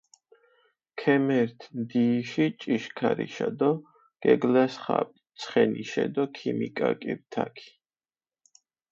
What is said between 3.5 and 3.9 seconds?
დო